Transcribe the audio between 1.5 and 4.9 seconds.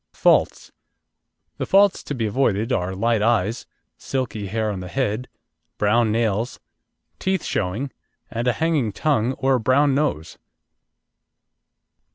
The faults to be avoided are light eyes, silky hair on the